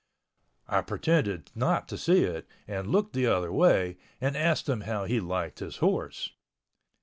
I 0.67 0.81
pretended 0.81 1.51
not 1.53 1.87
to 1.89 1.95
see 1.95 2.23
it 2.23 2.47
and 2.67 2.87
looked 2.87 3.13
the 3.13 3.27
other 3.27 3.51
way, 3.53 3.97
and 4.19 4.35
asked 4.35 4.67
him 4.67 4.81
how 4.81 5.05
he 5.05 5.19
liked 5.19 5.59
his 5.59 5.77
horse. 5.77 6.31